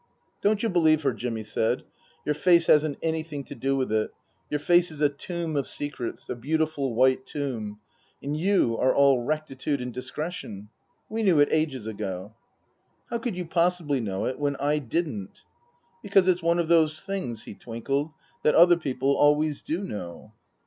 [0.41, 1.83] "Don't you believe her," Jimmy said."
[2.25, 4.09] Your face hasn't anything to do with it.
[4.49, 7.79] Your face is a tomb of secrets a beautiful, white tomb.
[8.23, 10.69] And you are all rectitude and discretion.
[11.07, 12.33] We knew it ages ago.""
[13.11, 15.43] How could you possibly know it, when I didn't?""
[16.01, 18.09] Because it's one of those things" (he twinkled)"
[18.41, 20.33] that other people always do know."